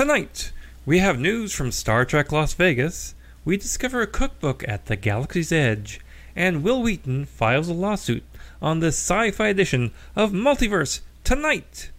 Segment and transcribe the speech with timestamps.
[0.00, 0.50] Tonight,
[0.86, 3.14] we have news from Star Trek Las Vegas.
[3.44, 6.00] We discover a cookbook at the Galaxy's Edge,
[6.34, 8.22] and Wil Wheaton files a lawsuit
[8.62, 11.90] on the sci fi edition of Multiverse Tonight.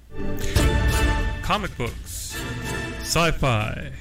[1.44, 2.42] Comic books,
[3.02, 3.92] sci fi,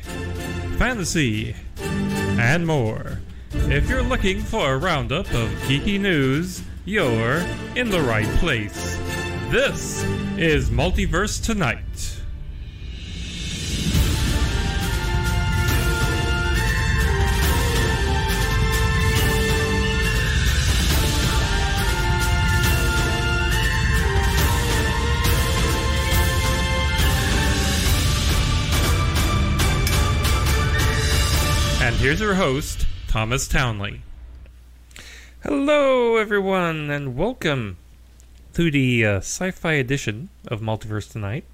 [0.79, 3.21] fantasy, and more.
[3.53, 7.45] If you're looking for a roundup of geeky news, you're
[7.77, 8.96] in the right place.
[9.51, 10.03] This
[10.39, 12.20] is Multiverse Tonight.
[32.01, 34.01] Here's your host, Thomas Townley.
[35.43, 37.77] Hello, everyone, and welcome
[38.55, 41.45] to the uh, sci fi edition of Multiverse Tonight.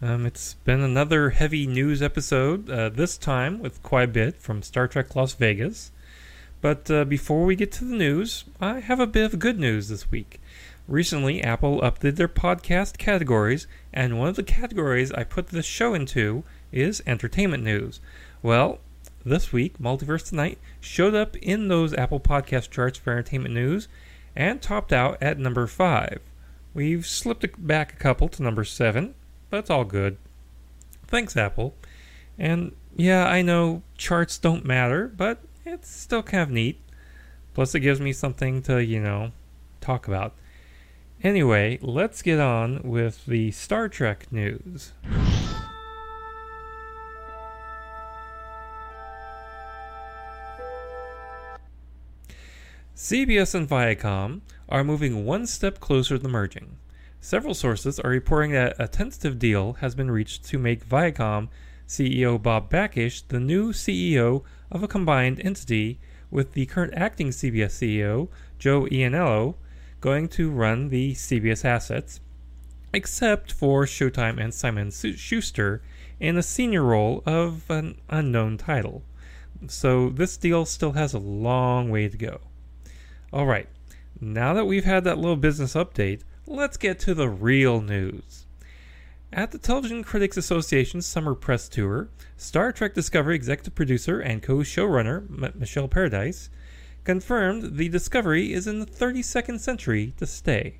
[0.00, 4.62] Um, it's been another heavy news episode, uh, this time with quite a bit from
[4.62, 5.92] Star Trek Las Vegas.
[6.62, 9.90] But uh, before we get to the news, I have a bit of good news
[9.90, 10.40] this week.
[10.88, 15.92] Recently, Apple updated their podcast categories, and one of the categories I put this show
[15.92, 18.00] into is entertainment news.
[18.42, 18.78] Well,
[19.24, 23.88] this week, Multiverse Tonight showed up in those Apple Podcast charts for entertainment news
[24.36, 26.20] and topped out at number 5.
[26.74, 29.14] We've slipped back a couple to number 7,
[29.48, 30.18] but it's all good.
[31.06, 31.74] Thanks, Apple.
[32.38, 36.80] And yeah, I know charts don't matter, but it's still kind of neat.
[37.54, 39.32] Plus, it gives me something to, you know,
[39.80, 40.34] talk about.
[41.22, 44.92] Anyway, let's get on with the Star Trek news.
[53.04, 56.78] CBS and Viacom are moving one step closer to merging.
[57.20, 61.50] Several sources are reporting that a tentative deal has been reached to make Viacom
[61.86, 67.72] CEO Bob Bakish the new CEO of a combined entity, with the current acting CBS
[67.76, 69.56] CEO, Joe Ianniello,
[70.00, 72.20] going to run the CBS assets,
[72.94, 75.82] except for Showtime and Simon Schuster
[76.18, 79.02] in a senior role of an unknown title.
[79.66, 82.40] So this deal still has a long way to go.
[83.34, 83.66] All right,
[84.20, 88.46] now that we've had that little business update, let's get to the real news.
[89.32, 94.58] At the Television Critics Association's summer press tour, Star Trek Discovery executive producer and co
[94.58, 96.48] showrunner Michelle Paradise
[97.02, 100.78] confirmed the Discovery is in the 32nd century to stay,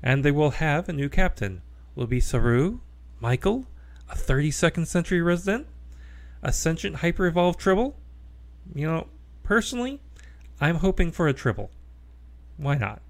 [0.00, 1.60] and they will have a new captain.
[1.96, 2.78] Will be Saru?
[3.18, 3.66] Michael?
[4.08, 5.66] A 32nd century resident?
[6.40, 7.96] A sentient hyper evolved tribble?
[8.76, 9.06] You know,
[9.42, 9.98] personally,
[10.60, 11.72] I'm hoping for a tribble.
[12.60, 13.00] Why not?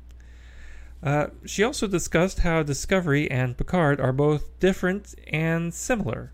[1.03, 6.33] Uh, she also discussed how Discovery and Picard are both different and similar,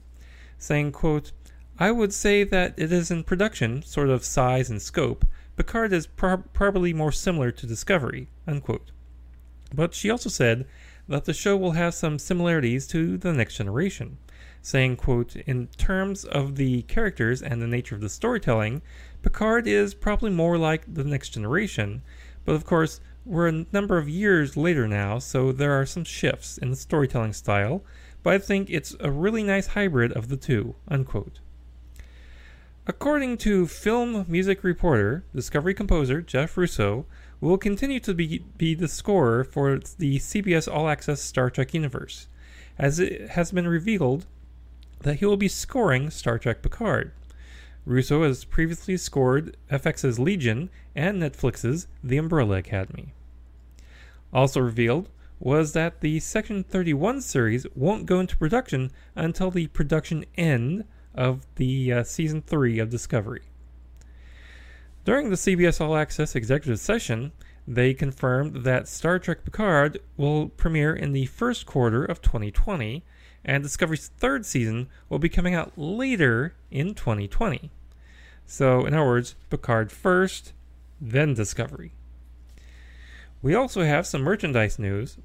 [0.58, 1.32] saying, quote,
[1.78, 5.24] I would say that it is in production, sort of size and scope,
[5.56, 8.90] Picard is pro- probably more similar to Discovery, unquote.
[9.74, 10.66] But she also said
[11.08, 14.18] that the show will have some similarities to The Next Generation,
[14.60, 18.82] saying, quote, in terms of the characters and the nature of the storytelling,
[19.22, 22.02] Picard is probably more like The Next Generation,
[22.46, 26.56] but of course, we're a number of years later now, so there are some shifts
[26.56, 27.82] in the storytelling style,
[28.22, 30.76] but I think it's a really nice hybrid of the two.
[30.88, 31.40] Unquote.
[32.86, 37.04] According to Film Music Reporter, Discovery composer Jeff Russo
[37.40, 42.28] will continue to be, be the scorer for the CBS All Access Star Trek universe,
[42.78, 44.26] as it has been revealed
[45.00, 47.10] that he will be scoring Star Trek Picard.
[47.86, 53.14] Russo has previously scored FX's Legion and Netflix's The Umbrella Academy.
[54.32, 55.08] Also revealed
[55.38, 61.46] was that the Section 31 series won't go into production until the production end of
[61.54, 63.42] the uh, season 3 of Discovery.
[65.04, 67.30] During the CBS All Access executive session,
[67.68, 73.04] they confirmed that Star Trek Picard will premiere in the first quarter of 2020,
[73.46, 77.70] and Discovery's third season will be coming out later in 2020.
[78.44, 80.52] So, in other words, Picard first,
[81.00, 81.92] then Discovery.
[83.40, 85.16] We also have some merchandise news.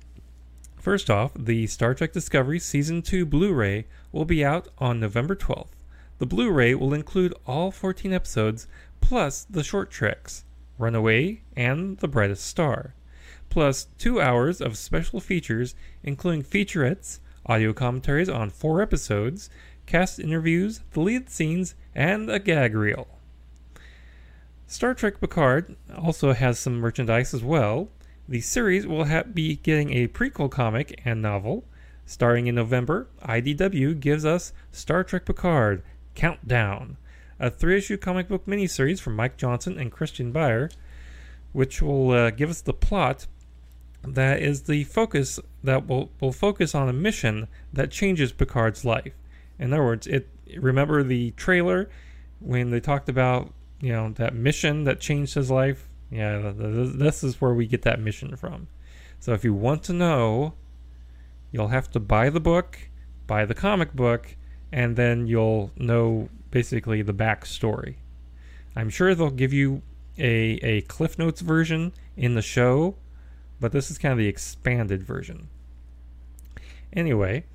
[0.78, 5.36] First off, the Star Trek Discovery Season 2 Blu ray will be out on November
[5.36, 5.74] 12th.
[6.20, 8.68] The Blu ray will include all 14 episodes
[9.00, 10.46] plus the short treks
[10.78, 12.94] Runaway and The Brightest Star,
[13.50, 17.20] plus two hours of special features, including featurettes,
[17.52, 19.50] audio commentaries on four episodes,
[19.86, 23.08] cast interviews, deleted scenes, and a gag reel.
[24.68, 27.90] Star Trek Picard also has some merchandise as well.
[28.28, 31.66] The series will ha- be getting a prequel comic and novel,
[32.06, 35.82] Starting in November, IDW gives us Star Trek Picard
[36.14, 36.98] Countdown,
[37.40, 40.70] a three issue comic book miniseries from Mike Johnson and Kirsten Beyer,
[41.54, 43.28] which will uh, give us the plot
[44.04, 49.14] that is the focus that will, will focus on a mission that changes Picard's life.
[49.60, 50.28] In other words, it
[50.58, 51.90] remember the trailer
[52.40, 55.88] when they talked about you know that mission that changed his life.
[56.10, 58.68] Yeah, this is where we get that mission from.
[59.20, 60.56] So if you want to know,
[61.52, 62.90] you'll have to buy the book,
[63.28, 64.36] buy the comic book,
[64.72, 67.96] and then you'll know basically the backstory.
[68.76, 69.84] I'm sure they'll give you
[70.18, 72.96] a, a Cliff Notes version in the show,
[73.62, 75.48] but this is kind of the expanded version.
[76.92, 77.46] Anyway,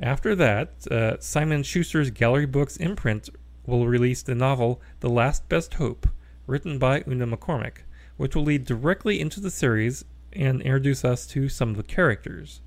[0.00, 3.30] after that, uh, Simon Schuster's Gallery Books imprint
[3.64, 6.08] will release the novel The Last Best Hope,
[6.46, 7.78] written by Una McCormick,
[8.16, 12.60] which will lead directly into the series and introduce us to some of the characters.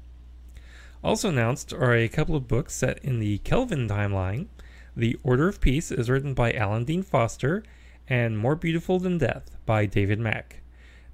[1.03, 4.47] Also announced are a couple of books set in the Kelvin timeline.
[4.95, 7.63] The Order of Peace is written by Alan Dean Foster,
[8.07, 10.61] and More Beautiful Than Death by David Mack.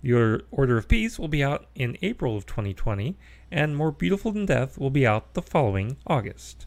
[0.04, 3.18] The Order of Peace will be out in April of 2020,
[3.52, 6.66] and More Beautiful Than Death will be out the following August.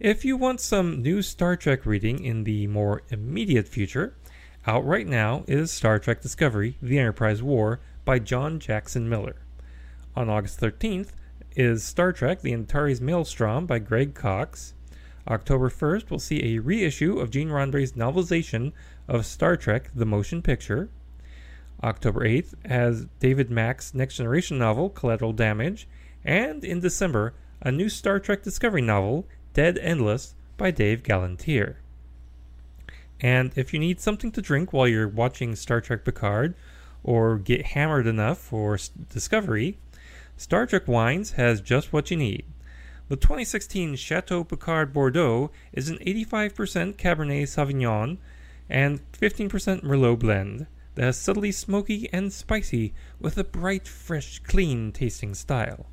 [0.00, 4.16] If you want some new Star Trek reading in the more immediate future,
[4.66, 9.36] out right now is Star Trek Discovery The Enterprise War by John Jackson Miller.
[10.16, 11.10] On August 13th
[11.54, 14.74] is Star Trek The Antares Maelstrom by Greg Cox.
[15.28, 18.72] October 1st will see a reissue of Gene Roddenberry's novelization
[19.06, 20.88] of Star Trek The Motion Picture.
[21.82, 25.88] October 8th has David Mack's Next Generation novel, Collateral Damage.
[26.24, 31.76] And in December, a new Star Trek Discovery novel, Dead Endless, by Dave Galanter.
[33.20, 36.54] And if you need something to drink while you're watching Star Trek Picard,
[37.02, 38.78] or get hammered enough for
[39.08, 39.78] Discovery,
[40.36, 42.44] Star Trek Wines has just what you need.
[43.08, 48.18] The 2016 Chateau Picard Bordeaux is an 85% Cabernet Sauvignon
[48.68, 50.66] and 15% Merlot blend
[50.96, 55.86] is subtly smoky and spicy with a bright, fresh, clean tasting style.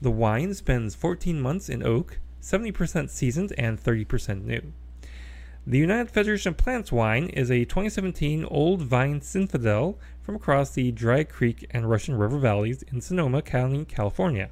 [0.00, 4.72] The wine spends 14 months in oak, 70% seasoned, and 30% new.
[5.66, 10.90] The United Federation of Planets wine is a 2017 Old Vine Zinfandel from across the
[10.90, 14.48] Dry Creek and Russian River valleys in Sonoma County, California.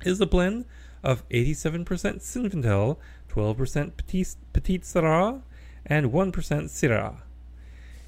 [0.00, 0.64] It is a blend
[1.04, 2.96] of 87% Zinfandel,
[3.30, 5.42] 12% Petit, Petite Sirah,
[5.86, 7.18] and 1% Syrah.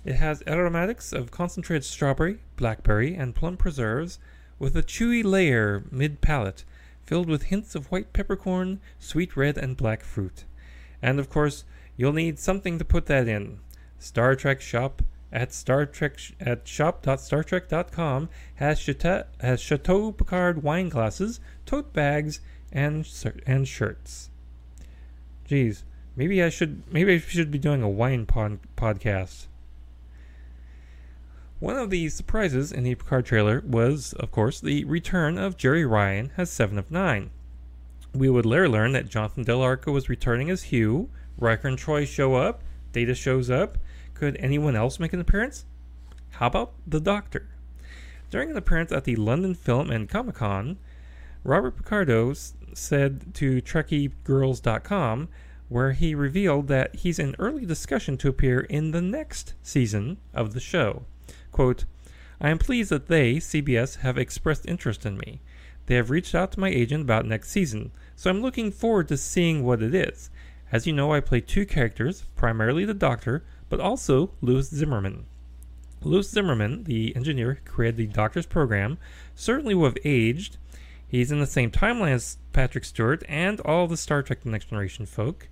[0.04, 4.18] It has aromatics of concentrated strawberry, blackberry, and plum preserves,
[4.58, 6.64] with a chewy layer mid palate,
[7.04, 10.44] filled with hints of white peppercorn, sweet red, and black fruit.
[11.02, 11.64] And of course,
[11.96, 13.58] you'll need something to put that in.
[13.98, 15.02] Star Trek Shop
[15.32, 22.40] at Star Trek at shop.startrek.com has Chateau, has Chateau Picard wine glasses, tote bags,
[22.72, 23.06] and
[23.46, 24.30] and shirts.
[25.46, 25.84] Geez,
[26.16, 29.46] maybe I should maybe I should be doing a wine pod, podcast.
[31.60, 35.88] One of the surprises in the Picard trailer was, of course, the return of Jeri
[35.88, 37.28] Ryan as Seven of Nine.
[38.14, 41.10] We would later learn that Jonathan Del Arco was returning as Hugh.
[41.36, 42.62] Riker and Troi show up.
[42.92, 43.76] Data shows up.
[44.14, 45.66] Could anyone else make an appearance?
[46.30, 47.50] How about the Doctor?
[48.30, 50.78] During an appearance at the London Film and Comic Con,
[51.44, 52.32] Robert Picardo
[52.72, 55.28] said to TrekkieGirls.com,
[55.68, 60.54] where he revealed that he's in early discussion to appear in the next season of
[60.54, 61.04] the show.
[61.52, 61.84] Quote,
[62.40, 65.40] I am pleased that they, CBS, have expressed interest in me.
[65.86, 69.16] They have reached out to my agent about next season, so I'm looking forward to
[69.16, 70.30] seeing what it is.
[70.72, 75.26] As you know, I play two characters, primarily the Doctor, but also Lewis Zimmerman.
[76.02, 78.98] Lewis Zimmerman, the engineer who created the Doctor's program,
[79.34, 80.56] certainly will have aged.
[81.06, 85.06] He's in the same timeline as Patrick Stewart and all the Star Trek Next Generation
[85.06, 85.48] folk.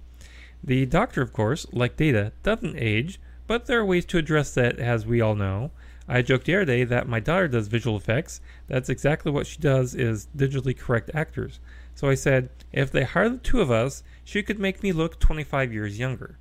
[0.63, 4.79] The Doctor, of course, like Data, doesn't age, but there are ways to address that,
[4.79, 5.71] as we all know.
[6.09, 8.41] I joked the other day that my daughter does visual effects.
[8.67, 11.61] That's exactly what she does is digitally correct actors.
[11.95, 15.21] So I said, if they hire the two of us, she could make me look
[15.21, 16.39] 25 years younger.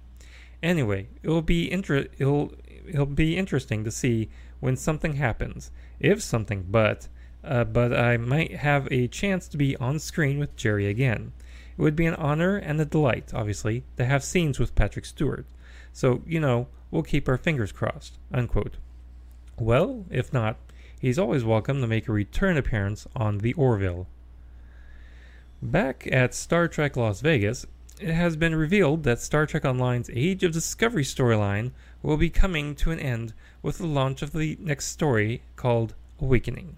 [0.63, 2.53] Anyway, it will be inter- it'll
[2.87, 7.07] it'll be interesting to see when something happens, if something, but
[7.43, 11.33] uh, but I might have a chance to be on screen with Jeri again.
[11.77, 15.45] It would be an honor and a delight, obviously, to have scenes with Patrick Stewart.
[15.91, 18.17] So you know, we'll keep our fingers crossed.
[18.33, 18.77] Unquote.
[19.59, 20.57] Well, if not,
[20.99, 24.05] he's always welcome to make a return appearance on the Orville.
[25.63, 27.65] Back at Star Trek Las Vegas,
[27.99, 31.71] it has been revealed that Star Trek Online's Age of Discovery storyline
[32.03, 33.33] will be coming to an end
[33.63, 36.77] with the launch of the next story called Awakening.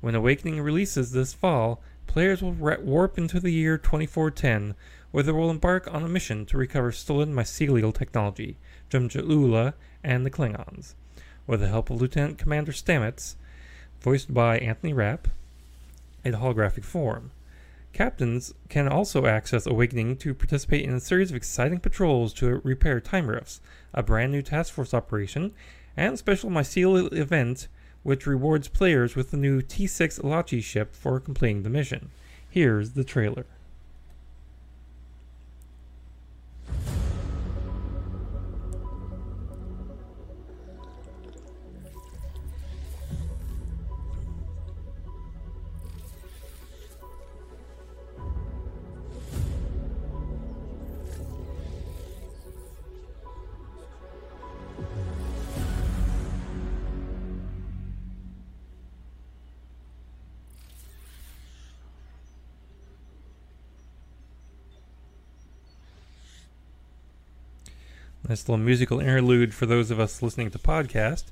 [0.00, 4.76] When Awakening releases this fall, players will warp into the year 2410,
[5.10, 8.56] where they will embark on a mission to recover stolen mycelial technology
[8.88, 9.08] from
[10.04, 10.94] and the Klingons.
[11.46, 13.36] With the help of Lieutenant Commander Stamets,
[14.00, 15.28] voiced by Anthony Rapp,
[16.24, 17.30] in holographic form.
[17.92, 22.98] Captains can also access Awakening to participate in a series of exciting patrols to repair
[22.98, 23.60] time rifts,
[23.92, 25.52] a brand new task force operation,
[25.96, 27.68] and special mycelial event
[28.02, 32.10] which rewards players with the new T6 Elachi ship for completing the mission.
[32.50, 33.46] Here's the trailer.
[68.28, 71.24] Nice little musical interlude for those of us listening to podcast.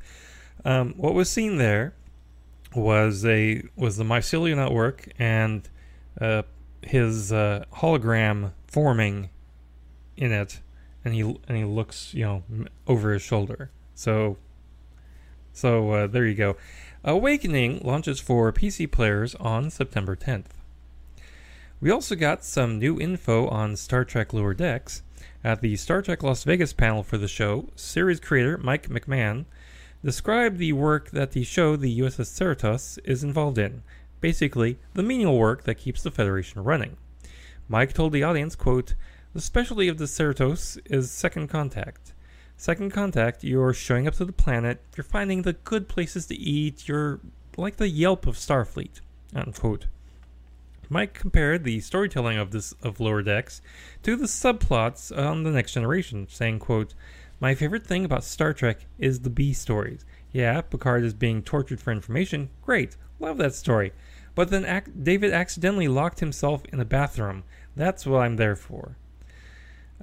[0.64, 1.94] Um, what was seen there
[2.75, 5.68] was a was the mycelial network and
[6.20, 6.42] uh,
[6.82, 9.30] his uh, hologram forming
[10.18, 10.61] in it,
[11.02, 12.42] and he and he looks you know
[12.87, 13.70] over his shoulder.
[13.94, 14.37] So
[15.52, 16.56] so uh, there you go.
[17.04, 20.46] Awakening launches for PC players on September 10th.
[21.80, 25.02] We also got some new info on Star Trek Lower Decks.
[25.45, 29.45] At the Star Trek Las Vegas panel for the show, series creator Mike McMahan
[30.05, 33.83] described the work that the show, the USS Cerritos, is involved in.
[34.21, 36.97] Basically, the menial work that keeps the Federation running.
[37.69, 38.95] Mike told the audience, quote,
[39.33, 42.12] The specialty of the Cerritos is second contact.
[42.57, 46.87] Second contact, you're showing up to the planet, you're finding the good places to eat,
[46.87, 47.21] you're
[47.57, 49.00] like the Yelp of Starfleet,
[49.35, 49.87] unquote.
[50.92, 53.62] Mike compared the storytelling of this of Lower Decks
[54.02, 56.92] to the subplots on the Next Generation, saying, "quote
[57.40, 60.04] My favorite thing about Star Trek is the B stories.
[60.32, 62.50] Yeah, Picard is being tortured for information.
[62.61, 63.92] Great, love that story.
[64.34, 67.44] But then ac- David accidentally locked himself in a bathroom.
[67.75, 68.99] That's what I'm there for."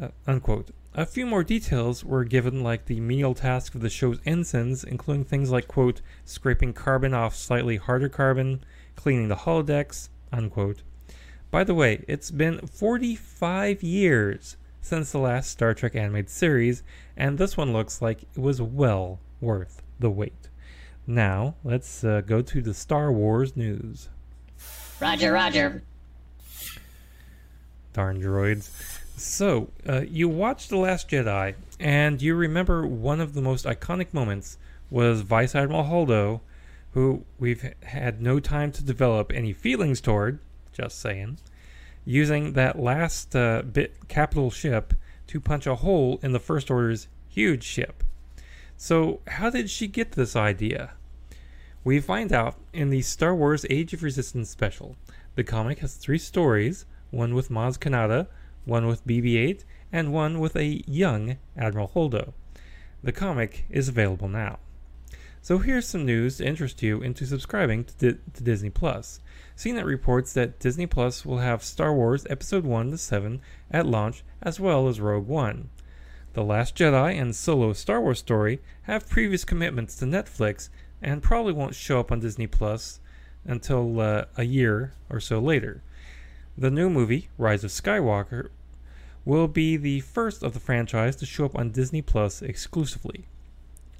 [0.01, 0.71] Uh, unquote.
[0.95, 5.23] A few more details were given, like the menial task of the show's ensigns, including
[5.23, 8.63] things like, quote, scraping carbon off slightly harder carbon,
[8.95, 10.83] cleaning the holodecks, unquote.
[11.51, 16.83] By the way, it's been 45 years since the last Star Trek animated series,
[17.17, 20.49] and this one looks like it was well worth the wait.
[21.07, 24.09] Now, let's uh, go to the Star Wars news.
[25.01, 25.83] Roger, roger.
[27.93, 28.69] Darn droids.
[29.17, 34.13] So, uh, you watched The Last Jedi, and you remember one of the most iconic
[34.13, 34.57] moments
[34.89, 36.41] was Vice Admiral Holdo,
[36.99, 40.37] who we've had no time to develop any feelings toward,
[40.73, 41.37] just saying,
[42.03, 44.93] using that last uh, bit capital ship
[45.25, 48.03] to punch a hole in the First Order's huge ship.
[48.75, 50.91] So, how did she get this idea?
[51.85, 54.97] We find out in the Star Wars Age of Resistance special.
[55.35, 58.27] The comic has three stories one with Maz Kanata,
[58.65, 59.63] one with BB 8,
[59.93, 62.33] and one with a young Admiral Holdo.
[63.01, 64.59] The comic is available now.
[65.41, 69.21] So here's some news to interest you into subscribing to, to Disney Plus.
[69.55, 73.39] CNET reports that Disney Plus will have Star Wars Episode 1 to 7
[73.71, 75.69] at launch, as well as Rogue One.
[76.33, 80.69] The Last Jedi and Solo Star Wars story have previous commitments to Netflix
[81.01, 82.99] and probably won't show up on Disney Plus
[83.45, 85.81] until uh, a year or so later.
[86.57, 88.49] The new movie, Rise of Skywalker,
[89.23, 93.25] will be the first of the franchise to show up on Disney Plus exclusively.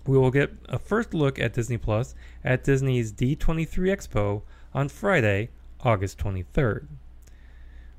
[0.08, 4.42] We will get a first look at Disney Plus at Disney's D23 Expo
[4.74, 5.50] on Friday,
[5.82, 6.88] August 23rd.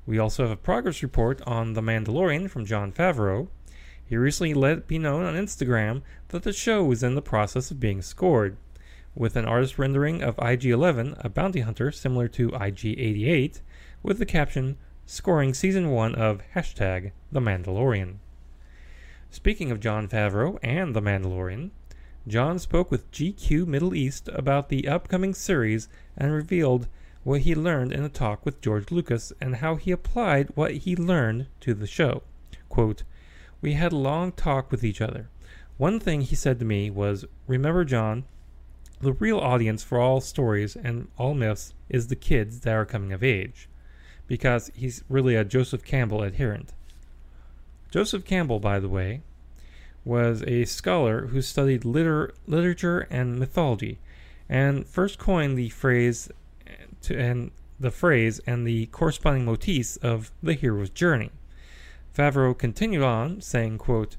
[0.05, 3.47] We also have a progress report on The Mandalorian from Jon Favreau.
[4.03, 7.71] He recently let it be known on Instagram that the show is in the process
[7.71, 8.57] of being scored,
[9.15, 13.61] with an artist rendering of IG 11, a bounty hunter similar to IG 88,
[14.03, 18.15] with the caption scoring season 1 of hashtag The Mandalorian.
[19.29, 21.69] Speaking of Jon Favreau and The Mandalorian,
[22.27, 26.87] Jon spoke with GQ Middle East about the upcoming series and revealed
[27.23, 30.95] what he learned in a talk with George Lucas and how he applied what he
[30.95, 32.21] learned to the show.
[32.69, 33.03] Quote,
[33.59, 35.29] We had a long talk with each other.
[35.77, 38.25] One thing he said to me was, Remember, John,
[38.99, 43.13] the real audience for all stories and all myths is the kids that are coming
[43.13, 43.67] of age.
[44.27, 46.73] Because he's really a Joseph Campbell adherent.
[47.89, 49.21] Joseph Campbell, by the way,
[50.03, 53.99] was a scholar who studied liter- literature and mythology
[54.49, 56.29] and first coined the phrase
[57.01, 61.31] to, and the phrase and the corresponding motifs of the hero's journey.
[62.15, 64.17] Favreau continued on, saying, quote,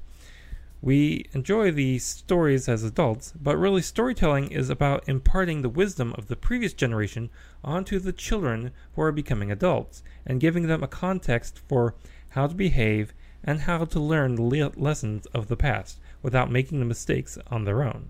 [0.81, 6.27] we enjoy these stories as adults, but really storytelling is about imparting the wisdom of
[6.27, 7.29] the previous generation
[7.63, 11.95] onto the children who are becoming adults and giving them a context for
[12.29, 13.13] how to behave
[13.43, 17.65] and how to learn the le- lessons of the past without making the mistakes on
[17.65, 18.09] their own.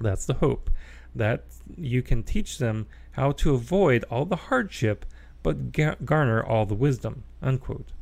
[0.00, 0.70] That's the hope
[1.14, 1.44] that
[1.76, 5.04] you can teach them how to avoid all the hardship
[5.42, 7.22] but ga- garner all the wisdom.
[7.40, 7.92] Unquote.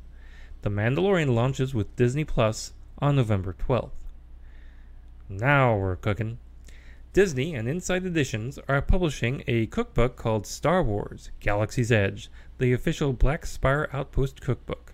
[0.63, 3.91] The Mandalorian launches with Disney Plus on November 12th.
[5.29, 6.39] Now we're cooking.
[7.13, 13.13] Disney and Insight Editions are publishing a cookbook called Star Wars Galaxy's Edge, the official
[13.13, 14.94] Black Spire Outpost cookbook.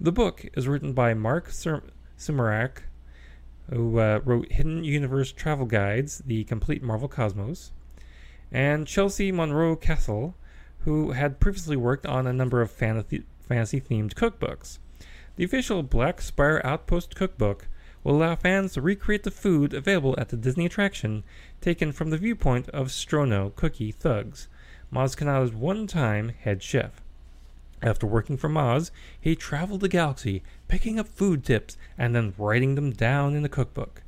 [0.00, 2.82] The book is written by Marc Sumerak,
[3.68, 7.72] who uh, wrote Hidden Universe Travel Guides, The Complete Marvel Cosmos,
[8.52, 10.36] and Chelsea Monroe Cassel,
[10.84, 14.78] who had previously worked on a number of fantasy themed cookbooks.
[15.34, 17.66] The official Black Spire Outpost cookbook
[18.04, 21.24] will allow fans to recreate the food available at the Disney attraction,
[21.60, 24.46] taken from the viewpoint of Strono Cookie Tuggs,
[24.92, 27.02] Maz Kanata's one time head chef.
[27.82, 32.74] After working for Maz, he traveled the galaxy, picking up food tips and then writing
[32.74, 34.02] them down in the cookbook.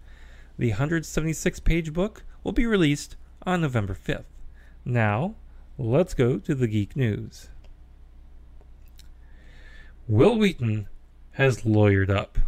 [0.58, 4.24] The 176 page book will be released on November 5th.
[4.84, 5.36] Now,
[5.78, 7.48] let's go to the geek news.
[10.08, 10.88] Wil Wheaton
[11.32, 12.38] has lawyered up.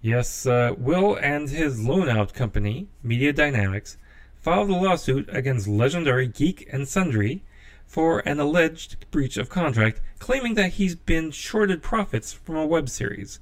[0.00, 3.98] Yes, uh, Wil and his loan out company, Media Dynamics,
[4.40, 7.44] filed a lawsuit against legendary Geek and Sundry
[7.92, 12.88] for an alleged breach of contract, claiming that he's been shorted profits from a web
[12.88, 13.38] series.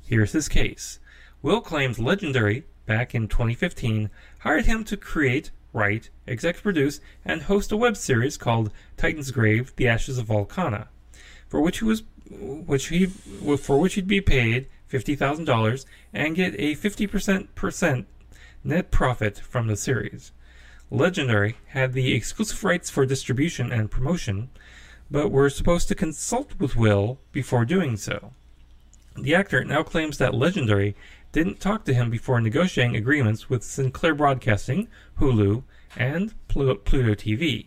[0.00, 1.00] Here's his case.
[1.42, 7.72] Will claims Legendary, back in 2015, hired him to create, write, exec produce, and host
[7.72, 10.88] a web series called Titan's Grave: The Ashes of Volcana,
[11.46, 16.74] for which he was which he for which he'd be paid $50,000 and get a
[16.74, 18.06] 50%
[18.64, 20.32] net profit from the series.
[20.90, 24.50] Legendary had the exclusive rights for distribution and promotion,
[25.10, 28.32] but were supposed to consult with Wil before doing so.
[29.16, 30.96] The actor now claims that Legendary
[31.32, 35.62] didn't talk to him before negotiating agreements with Sinclair Broadcasting, Hulu,
[35.96, 36.74] and Pluto
[37.14, 37.66] TV.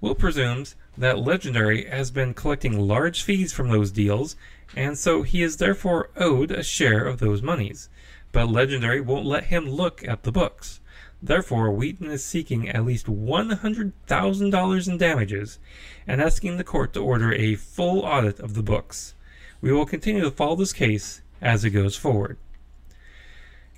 [0.00, 4.36] Wil presumes that Legendary has been collecting large fees from those deals
[4.74, 7.88] and so he is therefore owed a share of those monies.
[8.32, 10.80] But Legendary won't let him look at the books.
[11.22, 15.60] Therefore, Wheaton is seeking at least $100,000 in damages
[16.06, 19.14] and asking the court to order a full audit of the books.
[19.60, 22.38] We will continue to follow this case as it goes forward.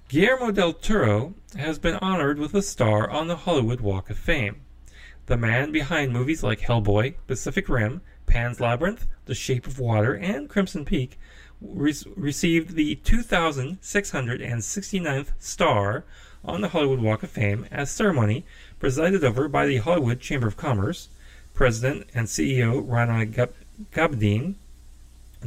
[0.08, 4.62] Guillermo del Toro has been honored with a star on the Hollywood Walk of Fame.
[5.26, 10.48] The man behind movies like Hellboy, Pacific Rim, Pan's Labyrinth, The Shape of Water, and
[10.48, 11.18] Crimson Peak
[11.60, 16.04] re- received the 2,669th star
[16.44, 18.44] on the Hollywood Walk of Fame as ceremony
[18.78, 21.08] presided over by the Hollywood Chamber of Commerce,
[21.54, 23.54] President and CEO Rana Gab-
[23.92, 24.54] Gabadine,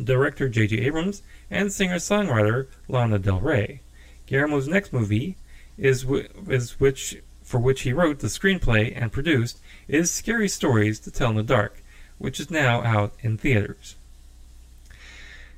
[0.02, 0.78] director J.J.
[0.80, 3.82] Abrams, and singer-songwriter Lana Del Rey.
[4.26, 5.38] Guillermo's next movie
[5.78, 11.00] is, w- is which for which he wrote the screenplay and produced is Scary Stories
[11.00, 11.82] to Tell in the Dark,
[12.18, 13.96] which is now out in theaters.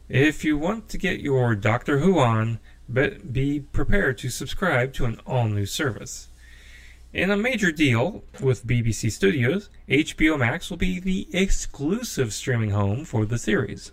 [0.08, 2.60] If you want to get your Doctor Who on,
[2.92, 6.30] be prepared to subscribe to an all new service.
[7.12, 13.04] In a major deal with BBC Studios, HBO Max will be the exclusive streaming home
[13.04, 13.92] for the series.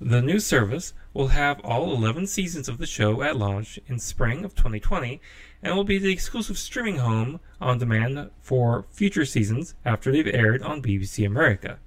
[0.00, 4.44] The new service will have all 11 seasons of the show at launch in spring
[4.44, 5.20] of 2020
[5.62, 10.62] and will be the exclusive streaming home on demand for future seasons after they've aired
[10.62, 11.78] on BBC America.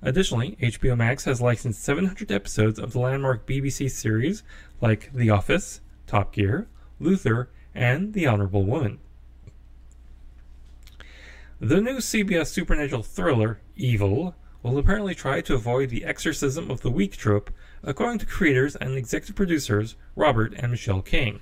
[0.00, 4.44] Additionally, HBO Max has licensed 700 episodes of the landmark BBC series
[4.80, 6.68] like The Office, Top Gear,
[7.00, 9.00] Luther, and The Honorable Woman.
[11.60, 16.90] The new CBS supernatural thriller, Evil, will apparently try to avoid the exorcism of the
[16.90, 17.50] weak trope,
[17.82, 21.40] according to creators and executive producers Robert and Michelle King.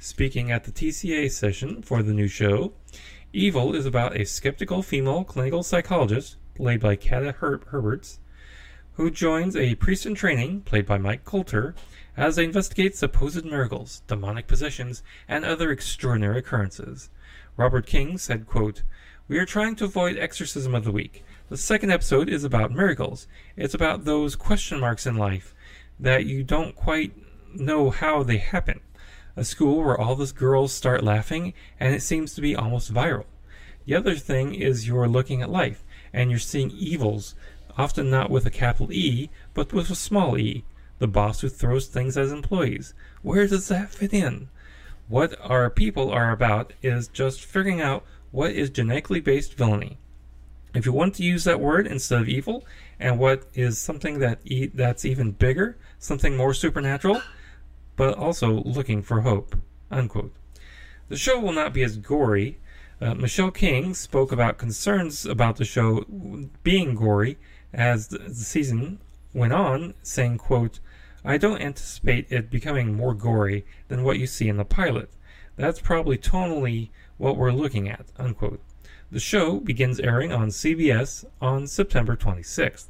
[0.00, 2.72] Speaking at the TCA session for the new show,
[3.32, 8.18] Evil is about a skeptical female clinical psychologist, played by Katja Her- Herbers,
[8.94, 11.74] who joins a priest in training, played by Mike Colter,
[12.16, 17.10] as they investigate supposed miracles, demonic possessions, and other extraordinary occurrences.
[17.56, 18.82] Robert King said, quote,
[19.28, 21.24] We are trying to avoid exorcism of the week.
[21.48, 23.28] The second episode is about miracles.
[23.56, 25.54] It's about those question marks in life
[26.00, 27.12] that you don't quite
[27.54, 28.80] know how they happen
[29.36, 33.26] a school where all the girls start laughing and it seems to be almost viral.
[33.84, 35.84] The other thing is you're looking at life
[36.16, 37.34] and you're seeing evils,
[37.76, 40.64] often not with a capital E, but with a small e.
[40.98, 42.94] The boss who throws things at employees.
[43.20, 44.48] Where does that fit in?
[45.08, 49.98] What our people are about is just figuring out what is genetically based villainy.
[50.74, 52.64] If you want to use that word instead of evil,
[52.98, 57.20] and what is something that e- that's even bigger, something more supernatural,
[57.94, 59.54] but also looking for hope.
[59.90, 60.34] Unquote.
[61.08, 62.58] The show will not be as gory.
[62.98, 66.04] Uh, Michelle King spoke about concerns about the show
[66.62, 67.36] being gory
[67.72, 69.00] as the, season
[69.34, 70.80] went on, saying, quote,
[71.22, 75.10] I don't anticipate it becoming more gory than what you see in the pilot.
[75.56, 78.06] That's probably tonally what we're looking at.
[78.16, 78.60] Unquote.
[79.10, 82.86] The show begins airing on CBS on September 26th.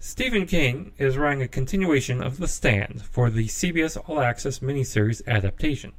[0.00, 5.24] Stephen King is writing a continuation of The Stand for the CBS All Access miniseries
[5.26, 5.92] adaptation.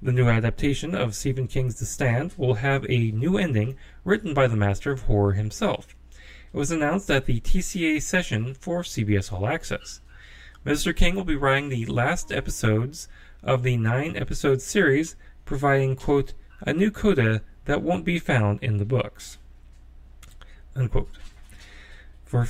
[0.00, 4.46] The new adaptation of Stephen King's The Stand will have a new ending written by
[4.46, 5.96] the master of horror himself.
[6.52, 10.00] It was announced at the TCA session for CBS All Access.
[10.64, 10.94] Mr.
[10.94, 13.08] King will be writing the last episodes
[13.42, 18.76] of the nine episode series, providing, quote, a new coda that won't be found in
[18.76, 19.38] the books.
[20.76, 21.10] Unquote.
[22.24, 22.46] For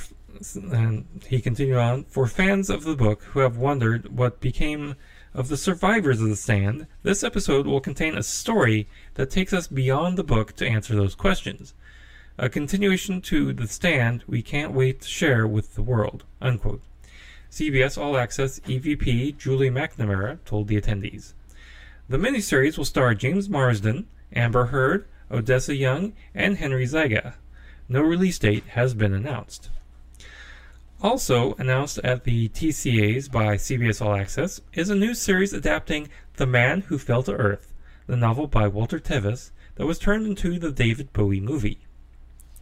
[0.53, 4.95] and he continued on, for fans of the book who have wondered what became
[5.33, 9.67] of the survivors of the stand, this episode will contain a story that takes us
[9.67, 11.73] beyond the book to answer those questions.
[12.37, 16.23] A continuation to the stand we can't wait to share with the world.
[16.41, 16.81] Unquote.
[17.51, 21.33] CBS All Access EVP Julie McNamara told the attendees.
[22.07, 27.35] The miniseries will star James Marsden, Amber Heard, Odessa Young, and Henry Zaga.
[27.87, 29.69] No release date has been announced.
[31.01, 36.45] Also announced at the TCAs by CBS All Access is a new series adapting The
[36.45, 37.73] Man Who Fell to Earth,
[38.07, 41.79] the novel by Walter Tevis that was turned into the David Bowie movie.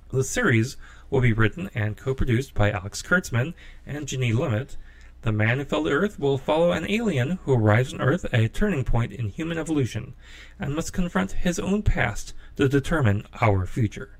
[0.10, 0.78] The series
[1.10, 3.56] will be written and co-produced by Alex Kurtzman
[3.88, 4.78] and Jenny Lumet.
[5.23, 8.39] The Man Who Fell to Earth will follow an alien who arrives on Earth at
[8.39, 10.13] a turning point in human evolution
[10.60, 14.16] and must confront his own past to determine our future.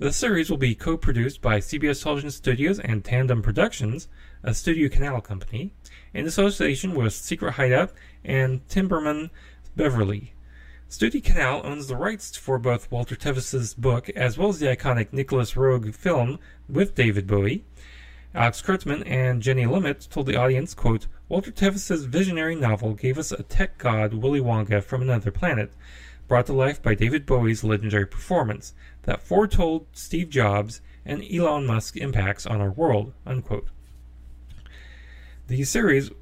[0.00, 4.08] The series will be co-produced by CBS Television Studios and Tandem Productions,
[4.42, 5.74] a Studio Canal company,
[6.14, 7.92] in association with Secret Hideout
[8.24, 9.28] and Timberman
[9.76, 10.32] Beverly.
[10.88, 15.12] Studio Canal owns the rights for both Walter Tevis's book as well as the iconic
[15.12, 17.66] Nicolas Roeg film with David Bowie.
[18.34, 23.32] Alex Kurtzman and Jenny Lumet told the audience, quote, Walter Tevis's visionary novel gave us
[23.32, 25.72] a tech god Willy Wonka from another planet,
[26.26, 28.72] brought to life by David Bowie's legendary performance
[29.10, 33.12] that foretold Steve Jobs and Elon Musk's impacts on our world.
[33.26, 33.66] Unquote.
[35.48, 36.12] The series,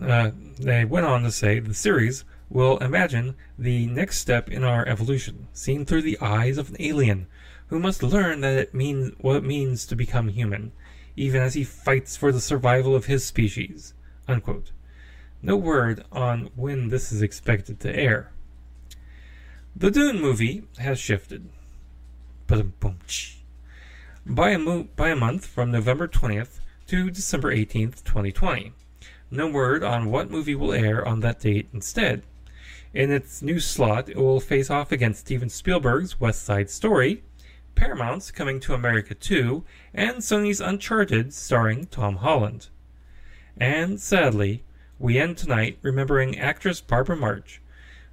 [0.00, 4.84] uh, they went on to say, the series will imagine the next step in our
[4.88, 7.28] evolution, seen through the eyes of an alien
[7.68, 10.72] who must learn that it means what it means to become human,
[11.14, 13.94] even as he fights for the survival of his species.
[14.26, 14.72] Unquote.
[15.40, 18.32] No word on when this is expected to air.
[19.76, 21.48] The Dune movie has shifted.
[24.26, 28.72] By a, mo- by a month from November 20th to December 18th, 2020.
[29.30, 32.22] No word on what movie will air on that date instead.
[32.92, 37.22] In its new slot, it will face off against Steven Spielberg's West Side Story,
[37.74, 42.68] Paramount's Coming to America 2, and Sony's Uncharted starring Tom Holland.
[43.56, 44.62] And sadly,
[44.98, 47.62] we end tonight remembering actress Barbara March,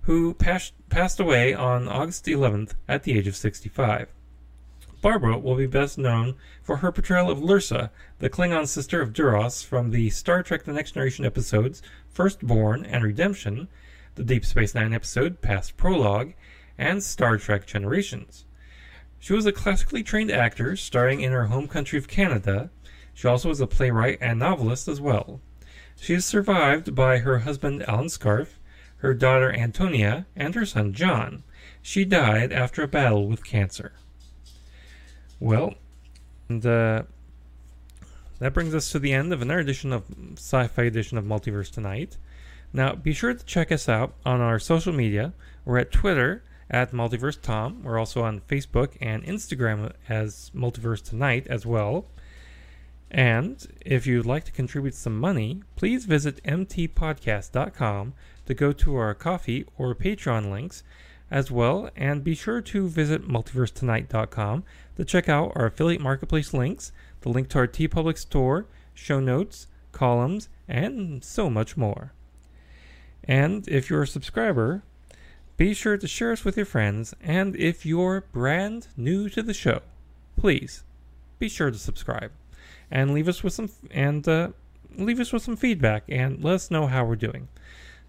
[0.04, 4.08] who pas- passed away on August 11th at the age of 65.
[5.02, 9.64] Barbara will be best known for her portrayal of Lursa, the Klingon sister of Duras
[9.64, 13.70] from the Star Trek The Next Generation episodes Firstborn and Redemption,
[14.16, 16.34] the Deep Space Nine episode Past Prologue,
[16.78, 18.44] and Star Trek Generations.
[19.20, 22.70] She was a classically trained actor starring in her home country of Canada.
[23.14, 25.40] She also was a playwright and novelist as well.
[25.96, 28.60] She is survived by her husband Alan Scarfe,
[28.98, 31.44] her daughter Antonia, and her son John.
[31.82, 33.94] She died after a battle with cancer.
[35.40, 35.76] Well,
[36.50, 37.04] and uh,
[38.40, 40.04] that brings us to the end of another edition of
[40.36, 42.18] Sci-Fi Edition of Multiverse Tonight.
[42.74, 45.34] Now, be sure to check us out on our social media.
[45.66, 47.84] We're at Twitter at Multiverse Tom.
[47.84, 52.06] We're also on Facebook and Instagram as Multiverse Tonight as well.
[53.12, 58.14] And if you'd like to contribute some money, please visit mtpodcast.com
[58.46, 60.84] to go to our coffee or Patreon links
[61.32, 61.90] as well.
[61.96, 64.64] And be sure to visit multiversetonight.com
[64.98, 69.68] to check out our affiliate marketplace links, the link to our TeePublic store, show notes,
[69.92, 72.14] columns, and so much more.
[73.24, 74.84] And if you're a subscriber,
[75.60, 79.54] Be sure to share us with your friends, and if you're brand new to the
[79.54, 79.82] show,
[80.38, 80.86] please
[81.38, 82.32] be sure to subscribe
[82.90, 84.52] and leave us with some and uh,
[84.96, 87.50] leave us with some feedback and let us know how we're doing.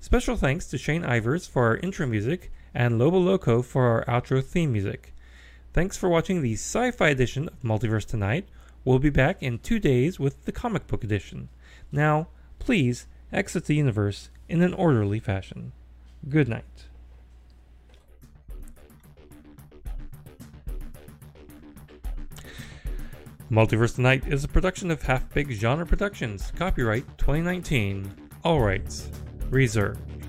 [0.03, 4.43] Special thanks to Shane Ivers for our intro music and Lobo Loco for our outro
[4.43, 5.15] theme music.
[5.75, 8.49] Thanks for watching the sci-fi edition of Multiverse Tonight.
[8.83, 11.51] We'll be back in two days with the comic book edition.
[11.93, 15.73] Now, please exit the universe in an orderly fashion.
[16.27, 16.65] Good night.
[23.51, 26.51] Multiverse Tonight is a production of Half Big Genre Productions.
[26.57, 28.11] Copyright 2019.
[28.43, 29.11] All rights
[29.51, 30.19] reserved.